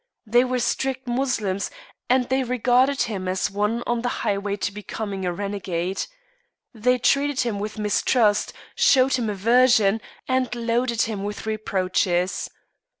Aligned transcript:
They 0.25 0.43
were 0.43 0.57
strict 0.57 1.05
Moslems, 1.07 1.69
and 2.09 2.27
they 2.27 2.41
regarded 2.43 3.03
him 3.03 3.27
as 3.27 3.51
one 3.51 3.83
on 3.85 4.01
the 4.01 4.09
highway 4.25 4.55
to 4.55 4.71
becoming 4.71 5.25
a 5.25 5.31
renegade. 5.31 6.05
They 6.73 6.97
treated 6.97 7.41
him 7.41 7.59
with 7.59 7.77
mistrust, 7.77 8.51
showed 8.73 9.13
him 9.13 9.29
aversion, 9.29 10.01
and 10.27 10.49
loaded 10.55 11.03
him 11.03 11.23
with 11.23 11.45
reproaches. 11.45 12.49